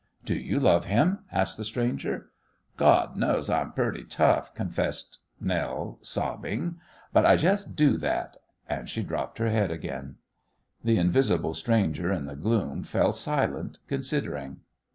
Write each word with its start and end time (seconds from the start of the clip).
"Do 0.25 0.33
you 0.33 0.59
love 0.59 0.85
him?" 0.85 1.25
asked 1.31 1.57
the 1.57 1.63
stranger. 1.63 2.31
"God 2.75 3.15
knows 3.17 3.51
I'm 3.51 3.71
purty 3.71 4.03
tough," 4.03 4.51
confessed 4.55 5.19
Nell, 5.39 5.99
sobbing, 6.01 6.79
"but 7.13 7.23
I 7.23 7.35
jest 7.35 7.75
do 7.75 7.97
that!" 7.97 8.37
and 8.67 8.89
she 8.89 9.03
dropped 9.03 9.37
her 9.37 9.51
head 9.51 9.69
again. 9.69 10.15
The 10.83 10.97
invisible 10.97 11.53
stranger 11.53 12.11
in 12.11 12.25
the 12.25 12.35
gloom 12.35 12.81
fell 12.81 13.11
silent, 13.11 13.77
considering. 13.87 14.61